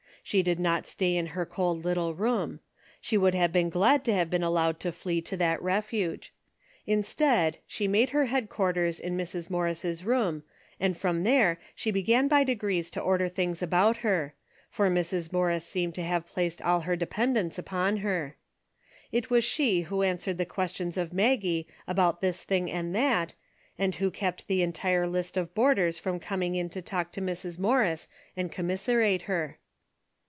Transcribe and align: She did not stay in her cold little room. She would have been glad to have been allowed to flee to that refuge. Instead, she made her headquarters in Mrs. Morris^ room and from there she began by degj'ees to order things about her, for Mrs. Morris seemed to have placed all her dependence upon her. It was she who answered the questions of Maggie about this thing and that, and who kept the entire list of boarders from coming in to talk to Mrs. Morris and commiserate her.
She 0.23 0.43
did 0.43 0.59
not 0.59 0.85
stay 0.85 1.17
in 1.17 1.25
her 1.35 1.45
cold 1.47 1.83
little 1.83 2.13
room. 2.13 2.59
She 3.01 3.17
would 3.17 3.33
have 3.33 3.51
been 3.51 3.69
glad 3.69 4.05
to 4.05 4.13
have 4.13 4.29
been 4.29 4.43
allowed 4.43 4.79
to 4.81 4.91
flee 4.91 5.19
to 5.23 5.35
that 5.37 5.61
refuge. 5.61 6.31
Instead, 6.85 7.57
she 7.67 7.87
made 7.87 8.11
her 8.11 8.27
headquarters 8.27 8.97
in 8.99 9.17
Mrs. 9.17 9.49
Morris^ 9.49 10.05
room 10.05 10.43
and 10.79 10.95
from 10.95 11.23
there 11.23 11.59
she 11.75 11.89
began 11.91 12.27
by 12.27 12.45
degj'ees 12.45 12.91
to 12.91 13.01
order 13.01 13.27
things 13.27 13.61
about 13.63 13.97
her, 13.97 14.33
for 14.69 14.89
Mrs. 14.91 15.33
Morris 15.33 15.65
seemed 15.65 15.95
to 15.95 16.03
have 16.03 16.27
placed 16.31 16.61
all 16.61 16.81
her 16.81 16.95
dependence 16.95 17.57
upon 17.57 17.97
her. 17.97 18.37
It 19.11 19.31
was 19.31 19.43
she 19.43 19.81
who 19.81 20.01
answered 20.03 20.37
the 20.37 20.45
questions 20.45 20.97
of 20.97 21.11
Maggie 21.11 21.67
about 21.87 22.21
this 22.21 22.43
thing 22.45 22.71
and 22.71 22.95
that, 22.95 23.33
and 23.77 23.95
who 23.95 24.11
kept 24.11 24.47
the 24.47 24.61
entire 24.61 25.07
list 25.07 25.35
of 25.35 25.55
boarders 25.55 25.97
from 25.99 26.19
coming 26.21 26.55
in 26.55 26.69
to 26.69 26.81
talk 26.81 27.11
to 27.13 27.21
Mrs. 27.21 27.57
Morris 27.59 28.07
and 28.37 28.51
commiserate 28.51 29.23
her. 29.23 29.57